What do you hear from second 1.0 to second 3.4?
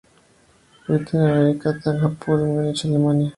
in America, Tanja Pol, Munich, Alemania.